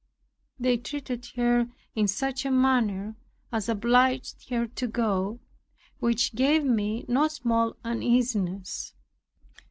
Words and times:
They 0.57 0.77
treated 0.77 1.27
her 1.35 1.67
in 1.93 2.07
such 2.07 2.43
a 2.43 2.49
manner 2.49 3.15
as 3.51 3.69
obliged 3.69 4.49
her 4.49 4.65
to 4.65 4.87
go, 4.87 5.41
which 5.99 6.33
gave 6.33 6.65
me 6.65 7.05
no 7.07 7.27
small 7.27 7.75
uneasiness. 7.83 8.95